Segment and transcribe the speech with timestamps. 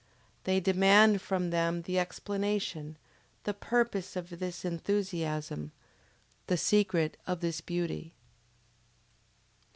[0.45, 2.97] They demand from them the explanation,
[3.43, 5.73] the purpose of this enthusiasm,
[6.47, 8.15] the secret of this beauty!